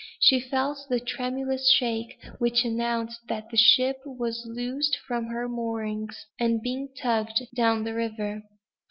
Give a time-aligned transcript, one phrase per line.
[0.19, 6.25] She felt the tremulous shake which announced that the ship was loosed from her moorings,
[6.39, 8.41] and being tugged down the river.